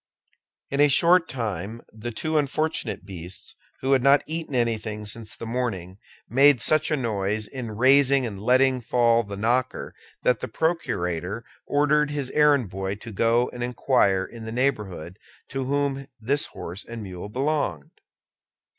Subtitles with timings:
[0.71, 5.45] In a short time the two unfortunate beasts, who had not eaten anything since the
[5.45, 9.93] morning, made such a noise in raising and letting fall the knocker
[10.23, 15.19] that the procurator ordered his errand boy to go and inquire in the neighborhood
[15.49, 18.01] to whom this horse and mule belonged.